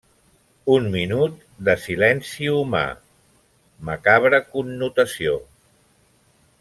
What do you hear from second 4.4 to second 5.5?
connotació.